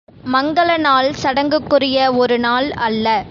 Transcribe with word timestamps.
நாள் 0.09 0.29
மங்கல 0.33 0.77
நாள் 0.77 1.09
சடங்குக்குரிய 1.23 1.97
ஒரு 2.15 2.39
நாள் 2.39 2.69
அல்ல. 2.87 3.17